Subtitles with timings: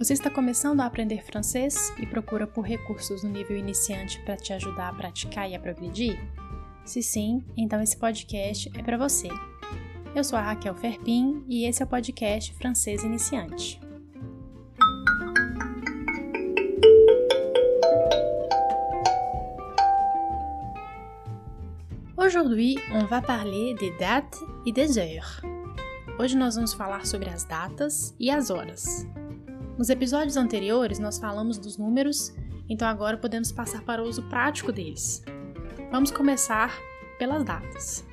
[0.00, 4.50] Você está começando a aprender francês e procura por recursos no nível iniciante para te
[4.54, 6.18] ajudar a praticar e a progredir?
[6.86, 9.28] Se sim, então esse podcast é para você.
[10.16, 13.78] Eu sou a Raquel Ferpin e esse é o podcast Francês Iniciante.
[22.16, 25.42] Aujourd'hui, on va parler des dates et des heures.
[26.18, 29.06] Hoje nós vamos falar sobre as datas e as horas.
[29.80, 32.34] Nos episódios anteriores, nós falamos dos números,
[32.68, 35.24] então agora podemos passar para o uso prático deles.
[35.90, 36.78] Vamos começar
[37.18, 38.06] pelas datas.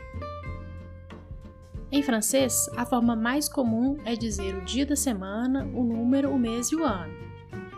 [1.91, 6.39] Em francês, a forma mais comum é dizer o dia da semana, o número, o
[6.39, 7.13] mês e o ano.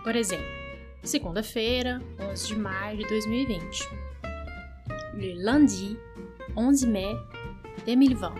[0.03, 0.45] Por exemplo,
[1.02, 1.99] segunda-feira,
[2.31, 3.89] 11 de maio de 2020.
[5.16, 5.99] Le lundi,
[6.55, 7.17] 11 mai
[7.88, 8.33] 2020.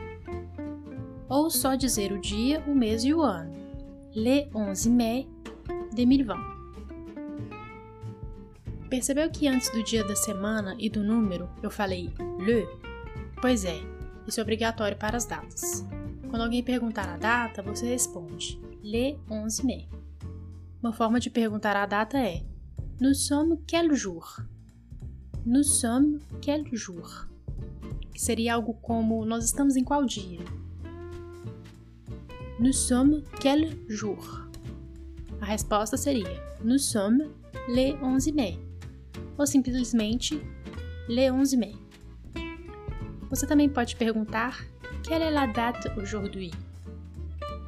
[1.28, 3.58] Ou só dizer o dia, o mês e o ano.
[4.14, 5.28] Le 11 mai
[5.94, 6.60] 2020.
[8.90, 12.68] Percebeu que antes do dia da semana e do número eu falei le?
[13.40, 13.80] Pois é,
[14.28, 15.86] isso é obrigatório para as datas.
[16.30, 19.88] Quando alguém perguntar a data, você responde le 11 mai.
[20.82, 22.44] Uma forma de perguntar a data é
[23.00, 24.46] Nous sommes quel jour?
[25.46, 27.28] Nous sommes quel jour?
[28.14, 30.40] Que seria algo como nós estamos em qual dia?
[32.60, 34.49] Nous sommes quel jour?
[35.42, 36.28] A resposta seria
[36.64, 37.32] Nous sommes
[37.68, 38.60] le 11 mai.
[39.38, 40.42] Ou simplesmente
[41.08, 41.76] le 11 mai.
[43.30, 44.66] Você também pode perguntar
[45.04, 46.52] Quelle est la date aujourd'hui?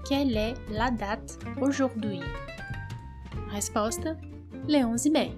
[0.08, 2.20] Quelle est la date aujourd'hui?
[3.50, 4.18] A resposta
[4.68, 5.38] le 11 mai.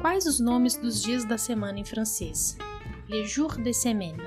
[0.00, 2.56] Quais os nomes dos dias da semana em francês?
[3.08, 4.22] Les jours de semaine.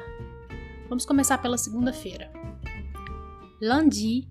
[0.88, 2.33] Vamos começar pela segunda-feira
[3.64, 4.28] lundi,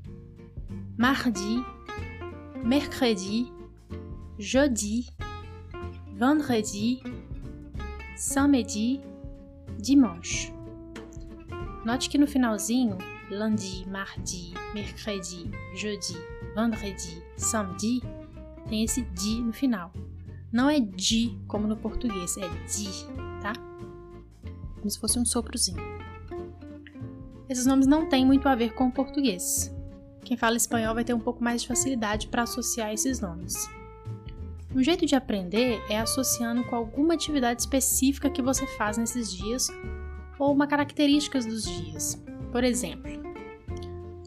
[0.98, 1.64] mardi,
[2.62, 3.50] mercredi,
[4.38, 5.06] jeudi,
[6.14, 7.02] vendredi,
[8.14, 9.00] samedi,
[9.78, 10.52] dimanche.
[11.86, 12.98] Note que no finalzinho,
[13.30, 16.18] lundi, mardi, mercredi, jeudi,
[16.54, 18.02] vendredi, samedi,
[18.68, 19.94] tem esse di no final.
[20.52, 22.90] Não é di como no português, é di,
[23.40, 23.54] tá?
[24.76, 26.01] Como se fosse um soprozinho
[27.48, 29.74] esses nomes não têm muito a ver com o português.
[30.24, 33.68] Quem fala espanhol vai ter um pouco mais de facilidade para associar esses nomes.
[34.74, 39.68] Um jeito de aprender é associando com alguma atividade específica que você faz nesses dias
[40.38, 42.22] ou uma característica dos dias.
[42.50, 43.10] Por exemplo,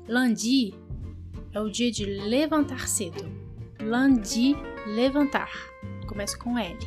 [0.08, 0.74] lundi
[1.52, 3.32] é o dia de levantar cedo.
[3.82, 4.56] Lundi,
[4.86, 5.50] levantar.
[6.08, 6.78] Começa com L.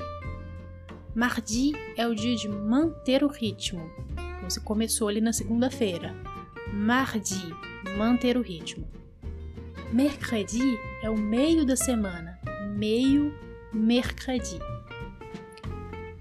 [1.14, 3.90] Mardi é o dia de manter o ritmo.
[4.48, 6.14] Você começou ali na segunda-feira.
[6.72, 7.54] Mardi,
[7.98, 8.88] manter o ritmo.
[9.92, 12.38] Mercredi é o meio da semana.
[12.74, 13.34] Meio,
[13.70, 14.58] mercredi.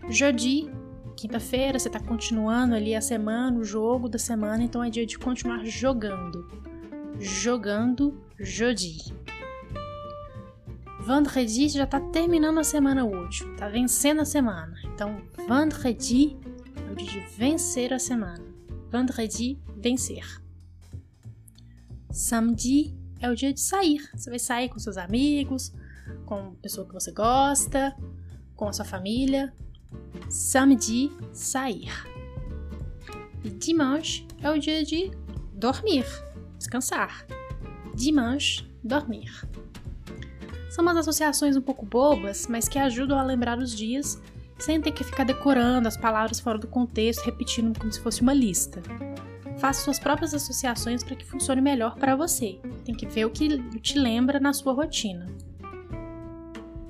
[0.10, 0.70] Jeudi,
[1.16, 5.18] quinta-feira, você está continuando ali a semana, o jogo da semana, então é dia de
[5.18, 6.50] continuar jogando.
[7.20, 8.98] Jogando, jeudi.
[11.00, 14.76] Vendredi já está terminando a semana útil, está vencendo a semana.
[14.94, 16.38] Então, vendredi
[17.18, 18.44] de vencer a semana.
[18.92, 20.42] Vendredi, vencer.
[22.12, 24.08] Samedi é o dia de sair.
[24.16, 25.74] Você vai sair com seus amigos,
[26.26, 27.96] com a pessoa que você gosta,
[28.56, 29.52] com a sua família.
[30.30, 31.92] Samedi, sair.
[33.44, 35.12] E dimanche é o dia de
[35.54, 36.06] dormir,
[36.58, 37.26] descansar.
[37.96, 39.32] Dimanche, dormir.
[40.70, 44.22] São umas associações um pouco bobas, mas que ajudam a lembrar os dias
[44.58, 48.34] sem ter que ficar decorando as palavras fora do contexto, repetindo como se fosse uma
[48.34, 48.82] lista.
[49.58, 52.60] Faça suas próprias associações para que funcione melhor para você.
[52.86, 55.26] Tem que ver o que te lembra na sua rotina.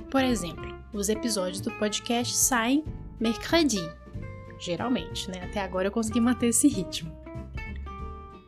[0.09, 2.83] Por exemplo, os episódios do podcast saem
[3.19, 3.81] mercredi,
[4.59, 5.43] geralmente, né?
[5.43, 7.15] Até agora eu consegui manter esse ritmo.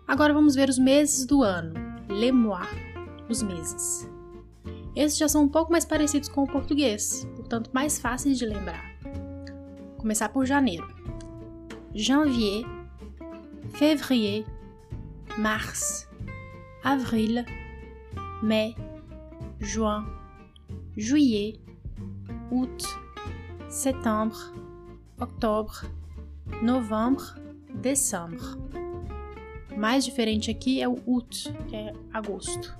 [0.07, 1.74] Agora vamos ver os meses do ano,
[2.10, 2.68] les mois,
[3.30, 4.10] os meses.
[4.95, 8.88] Esses já são um pouco mais parecidos com o português, portanto mais fáceis de lembrar.
[10.00, 10.88] Começar por janeiro.
[11.94, 12.63] Janvier,
[13.74, 14.46] février,
[15.38, 16.07] mars,
[16.81, 17.44] avril,
[18.42, 18.74] mai,
[19.60, 20.06] juin,
[20.96, 21.60] juillet,
[22.50, 22.81] août,
[23.68, 24.38] setembro,
[25.19, 25.92] outubro,
[26.62, 27.25] novembro,
[27.75, 28.57] dezembro.
[29.78, 32.74] Mais diferente aqui é o août, que é agosto.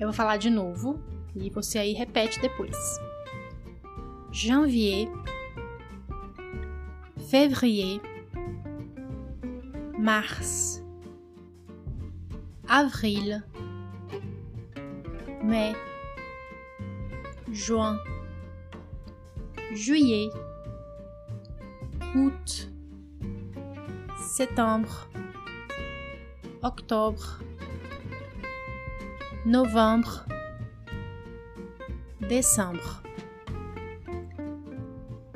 [0.00, 0.98] Eu vou falar de novo
[1.36, 2.76] e você aí repete depois.
[4.32, 5.08] Janvier,
[7.34, 8.00] février,
[9.98, 10.80] mars,
[12.68, 13.42] avril,
[15.42, 15.72] mai,
[17.50, 17.98] juin,
[19.72, 20.30] juillet,
[22.14, 22.70] août,
[24.16, 25.08] septembre,
[26.62, 27.40] octobre,
[29.44, 30.24] novembre,
[32.20, 33.03] décembre.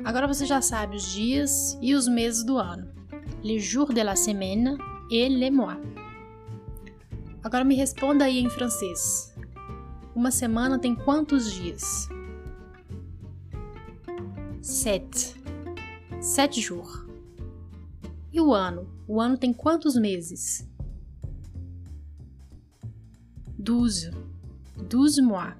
[0.09, 2.91] Agora você já sabe os dias e os meses do ano.
[3.43, 4.75] Les jours de la semaine
[5.11, 5.77] et les mois.
[7.43, 9.31] Agora me responda aí em francês.
[10.15, 12.09] Uma semana tem quantos dias?
[14.63, 15.35] Sete.
[16.19, 17.05] Sete jours.
[18.33, 18.89] E o ano?
[19.07, 20.67] O ano tem quantos meses?
[23.55, 24.09] Douze.
[24.89, 25.53] Douze mois.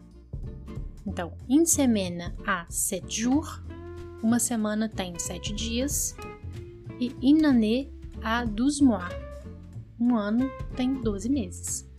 [1.05, 3.61] Então, une semaine a sept jours.
[4.21, 6.15] Uma semana tem sete dias.
[6.99, 7.89] E une année
[8.21, 9.07] a douze mois.
[9.99, 11.89] Um ano tem 12 meses.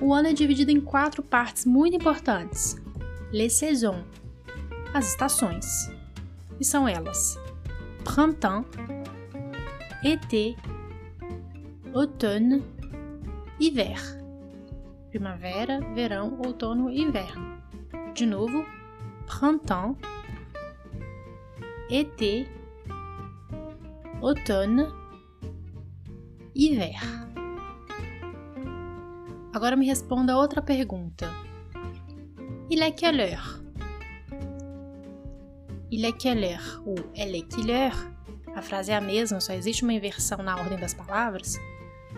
[0.00, 2.76] O ano é dividido em quatro partes muito importantes:
[3.32, 4.04] les saisons,
[4.94, 5.90] as estações.
[6.60, 7.38] E são elas:
[8.04, 8.66] printemps,
[10.04, 10.54] été,
[11.92, 12.64] automne,
[13.58, 14.00] hiver.
[15.10, 17.60] Primavera, verão, outono e inverno.
[18.14, 18.64] De novo,
[19.26, 19.96] printemps,
[21.90, 22.46] été,
[24.20, 24.88] automne,
[26.54, 27.00] hiver.
[29.54, 31.28] Agora me responda outra pergunta.
[32.70, 33.60] Il est quelle heure?
[35.90, 36.82] Il est quelle heure?
[36.86, 37.96] Ou elle est quelle heure?
[38.54, 41.56] A frase é a mesma, só existe uma inversão na ordem das palavras.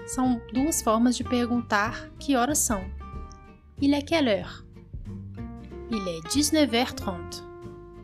[0.06, 2.82] São duas formas de perguntar que horas são.
[3.80, 4.64] Il est quelle heure?
[5.90, 7.49] Il est 19h30.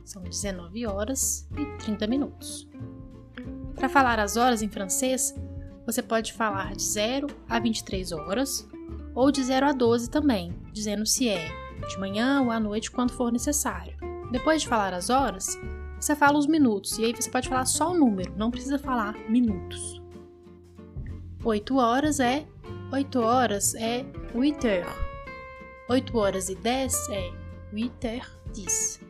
[0.07, 2.69] São 19 horas e 30 minutos.
[3.75, 5.35] Para falar as horas em francês,
[5.85, 8.69] você pode falar de 0 a 23 horas
[9.17, 11.49] ou de 0 a 12 também, dizendo se é
[11.89, 13.97] de manhã ou à noite quando for necessário.
[14.31, 15.59] Depois de falar as horas,
[16.01, 19.13] você fala os minutos e aí você pode falar só o número, não precisa falar
[19.29, 20.01] minutos.
[21.45, 22.47] 8 horas é
[22.93, 24.95] 8 horas é 8 heures.
[25.89, 27.33] 8 horas e 10 é
[27.73, 29.06] 8 heures 10.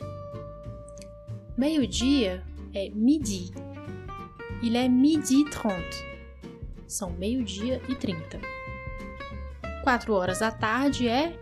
[1.56, 2.44] Meio-dia
[2.74, 3.50] é midi.
[4.62, 5.74] Il est midi 30.
[6.86, 8.38] São meio-dia e 30.
[9.82, 11.34] 4 horas da tarde é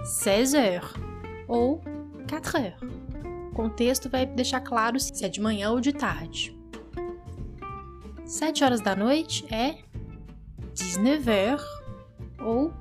[0.00, 0.94] 16 heures
[1.46, 1.82] ou
[2.30, 2.78] 4 heures.
[3.50, 6.58] O contexto vai deixar claro se é de manhã ou de tarde.
[8.24, 9.76] 7 horas da noite é
[10.72, 11.64] 19 heures
[12.40, 12.72] ou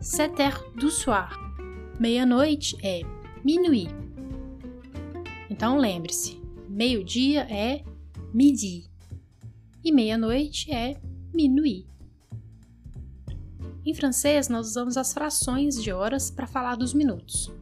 [0.00, 1.30] 7 heures du soir.
[2.00, 3.02] Meia-noite é
[3.44, 4.09] minuit.
[5.60, 6.40] Então lembre-se,
[6.70, 7.84] meio-dia é
[8.32, 8.88] midi
[9.84, 10.98] e meia-noite é
[11.34, 11.86] minuit.
[13.84, 17.52] Em francês, nós usamos as frações de horas para falar dos minutos.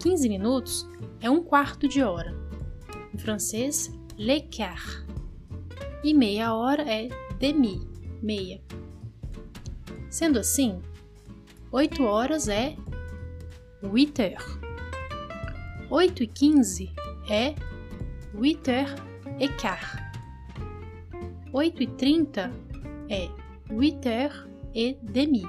[0.00, 0.84] 15 minutos
[1.20, 2.34] é um quarto de hora.
[3.14, 5.06] Em francês, le quart.
[6.02, 7.08] E meia hora é
[7.38, 7.86] demi,
[8.20, 8.60] meia.
[10.10, 10.82] Sendo assim,
[11.70, 12.74] 8 horas é
[13.80, 14.58] 8 heures.
[15.88, 17.01] 8 e 15
[17.32, 17.54] é
[18.34, 18.94] 8 heures
[19.40, 19.80] et quart.
[21.50, 22.52] 8 e 30
[23.08, 23.28] é
[23.70, 25.42] 8 heures et demi.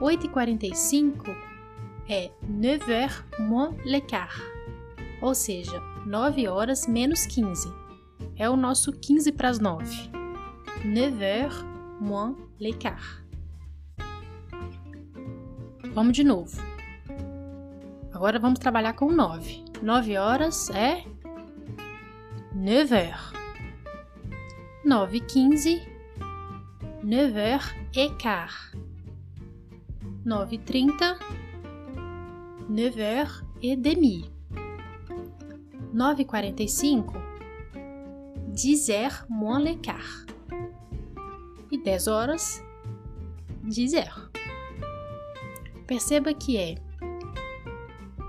[0.00, 1.24] 8 e 45
[2.08, 4.40] é 9 heures moins le quart,
[5.22, 7.72] ou seja, 9 horas menos 15.
[8.36, 10.10] É o nosso 15 para as 9.
[10.84, 11.64] 9 heures
[12.00, 13.22] moins le quart.
[15.94, 16.60] Vamos de novo.
[18.12, 19.67] Agora vamos trabalhar com 9.
[19.82, 21.04] 9 horas é
[22.52, 23.32] 9 heures.
[24.84, 25.80] 9 15
[27.04, 28.74] 9 heures et quart.
[30.24, 31.18] 9 30
[32.68, 34.28] 9 heures et demi.
[35.94, 37.06] 9 45
[38.48, 40.26] 10 heures moins le quart.
[41.70, 42.64] E 10 horas
[43.62, 44.30] 10 heures.
[45.86, 46.74] Perceba que é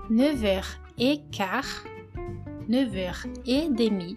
[0.08, 1.84] 9 heures et quart
[2.68, 4.16] 9 heures et demi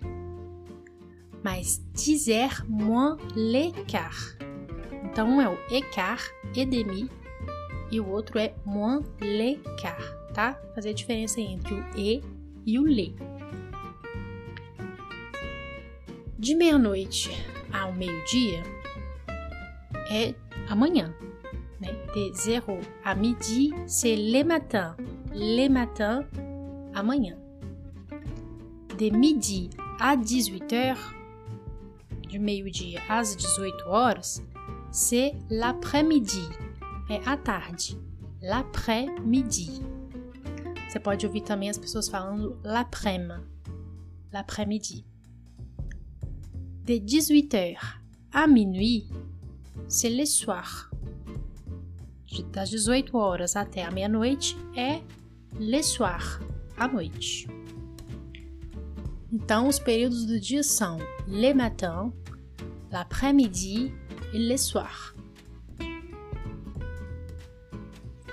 [1.44, 4.38] mais 10 heures moins l'écart.
[5.04, 6.24] Então, é o écart
[6.56, 7.10] et demi
[7.92, 10.60] e o outro é moins l'écart, tá?
[10.74, 12.22] Fazer a diferença entre o e
[12.66, 13.16] e o le.
[16.40, 17.30] De meia-noite
[17.72, 18.64] ao meio-dia
[20.10, 20.34] é
[20.70, 21.14] amanhã,
[21.80, 21.94] né?
[22.14, 24.96] De 0 à midi, c'est le matin.
[25.32, 26.26] Le matin,
[26.94, 27.38] amanhã.
[28.98, 29.70] De midi
[30.00, 31.16] à 18 heures,
[32.30, 34.42] de meio-dia às 18 horas,
[34.92, 36.48] c'est l'après-midi.
[37.10, 37.98] É à tarde.
[38.42, 39.82] L'après-midi.
[40.88, 43.42] Você pode ouvir também as pessoas falando l'après-midi.
[44.32, 45.06] L'après-midi.
[46.86, 47.78] De 18h
[48.32, 49.08] à minuit,
[49.88, 50.90] c'est le soir.
[52.52, 55.02] Das 18 horas até a meia-noite é
[55.60, 56.42] le soir,
[56.84, 57.48] à noite.
[59.32, 62.14] Então, os períodos do dia são le matin,
[62.92, 63.94] l'après-midi
[64.32, 65.16] e le soir.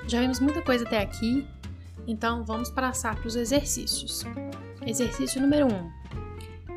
[0.06, 1.46] Já vimos muita coisa até aqui,
[2.06, 4.24] então vamos passar para os exercícios.
[4.84, 5.68] Exercício número 1.
[5.68, 6.00] Um.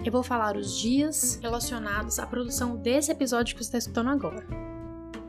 [0.06, 4.46] Eu vou falar os dias relacionados à produção desse episódio que você está escutando agora.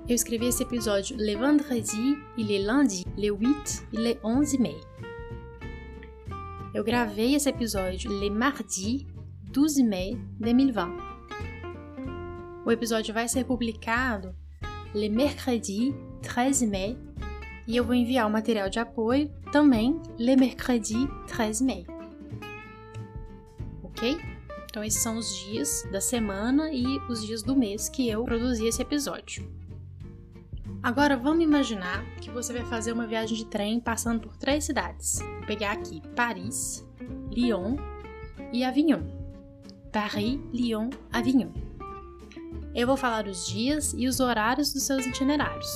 [0.07, 4.94] Eu escrevi esse episódio le vendredi e le lundi, le 8 e le 11 mai.
[6.75, 9.07] Eu gravei esse episódio le mardi
[9.45, 10.75] 12 mai 2020.
[12.66, 14.35] O episódio vai ser publicado
[14.93, 16.99] le mercredi 13 mai
[17.69, 21.87] e eu vou enviar o material de apoio também le mercredi 13 mai.
[23.85, 24.19] Ok?
[24.64, 28.66] Então, esses são os dias da semana e os dias do mês que eu produzi
[28.66, 29.49] esse episódio.
[30.85, 35.19] Agora vamos imaginar que você vai fazer uma viagem de trem passando por três cidades.
[35.19, 36.87] Vou pegar aqui Paris,
[37.31, 37.76] Lyon
[38.53, 39.00] e Avignon.
[39.91, 41.49] Paris, Lyon, Avignon.
[42.75, 45.71] Eu vou falar os dias e os horários dos seus itinerários.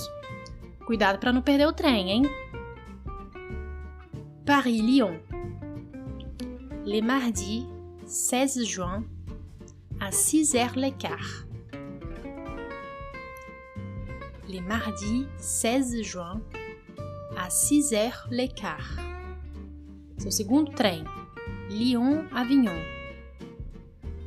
[0.85, 2.23] Cuidado para não perder o trem, hein?
[4.45, 5.21] Paris-Lyon.
[6.85, 7.67] Le mardi
[8.05, 9.07] 16 juin
[9.99, 11.48] à 6h
[14.49, 16.41] les mardis 16 juin
[17.37, 18.97] à 6h le quart.
[20.17, 21.05] Seu segundo trem,
[21.69, 22.81] Lyon-Avignon.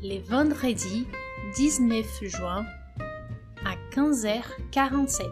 [0.03, 1.07] Les vendredis
[1.55, 2.65] 19 juin
[3.65, 5.27] à 15h47.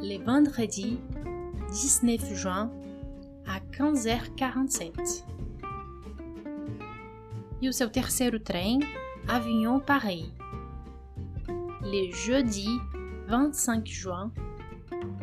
[0.00, 1.00] Les vendredis
[1.70, 2.70] 19 juin
[3.46, 5.24] à 15h47.
[7.62, 8.80] E o seu terceiro trem,
[9.28, 10.32] Avignon-Paris.
[11.82, 12.78] Les jeudis
[13.30, 14.32] 25 juin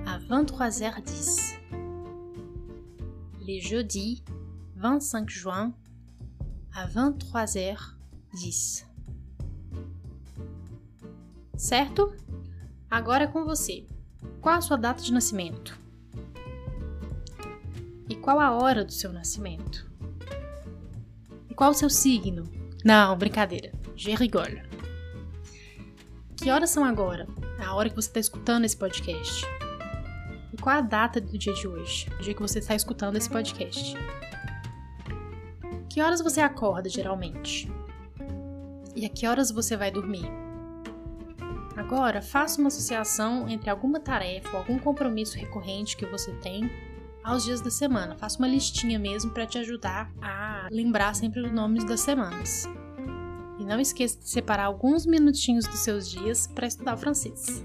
[0.05, 1.59] à 23h10.
[3.41, 4.23] Les jeudis
[4.77, 5.73] 25 juin
[6.73, 8.85] à 23h10.
[11.57, 12.15] Certo?
[12.89, 13.85] Agora é com você.
[14.39, 15.77] Qual a sua data de nascimento?
[18.07, 19.85] E qual a hora do seu nascimento?
[21.49, 22.49] E qual o seu signo?
[22.85, 23.73] Não, brincadeira.
[23.97, 24.76] Je rigole.
[26.37, 27.27] Que horas são agora?
[27.67, 29.45] a hora que você está escutando esse podcast.
[30.53, 33.29] E qual a data do dia de hoje, do dia que você está escutando esse
[33.29, 33.95] podcast?
[35.89, 37.69] Que horas você acorda geralmente?
[38.95, 40.25] E a que horas você vai dormir?
[41.75, 46.69] Agora, faça uma associação entre alguma tarefa ou algum compromisso recorrente que você tem
[47.23, 48.17] aos dias da semana.
[48.17, 52.67] Faça uma listinha mesmo para te ajudar a lembrar sempre os nomes das semanas
[53.67, 57.63] não esqueça de separar alguns minutinhos dos seus dias para estudar francês.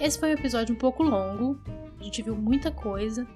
[0.00, 1.60] Esse foi um episódio um pouco longo,
[2.00, 3.26] a gente viu muita coisa,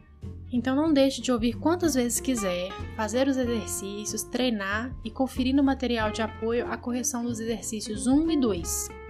[0.51, 5.63] então não deixe de ouvir quantas vezes quiser, fazer os exercícios, treinar e conferir no
[5.63, 9.02] material de apoio a correção dos exercícios 1 e 2.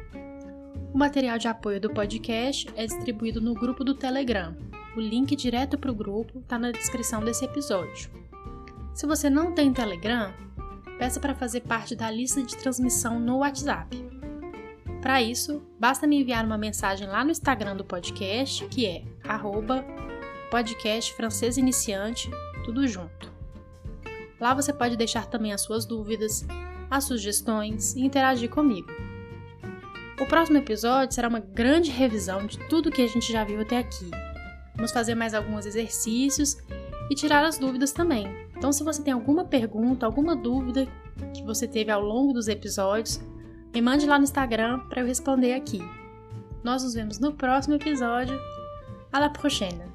[0.93, 4.55] O material de apoio do podcast é distribuído no grupo do Telegram.
[4.95, 8.11] O link direto para o grupo está na descrição desse episódio.
[8.93, 10.35] Se você não tem Telegram,
[10.99, 13.97] peça para fazer parte da lista de transmissão no WhatsApp.
[15.01, 19.03] Para isso, basta me enviar uma mensagem lá no Instagram do podcast, que é
[20.51, 22.31] podcast francês iniciante,
[22.67, 23.33] tudo junto.
[24.39, 26.45] Lá você pode deixar também as suas dúvidas,
[26.91, 29.12] as sugestões e interagir comigo.
[30.23, 33.79] O próximo episódio será uma grande revisão de tudo que a gente já viu até
[33.79, 34.09] aqui.
[34.77, 36.57] Vamos fazer mais alguns exercícios
[37.11, 38.29] e tirar as dúvidas também.
[38.57, 40.87] Então, se você tem alguma pergunta, alguma dúvida
[41.35, 43.21] que você teve ao longo dos episódios,
[43.75, 45.81] me mande lá no Instagram para eu responder aqui.
[46.63, 48.39] Nós nos vemos no próximo episódio.
[49.13, 49.92] À la prochaine!